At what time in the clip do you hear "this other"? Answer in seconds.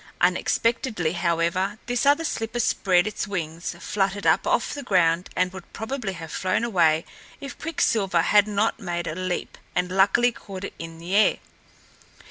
1.85-2.23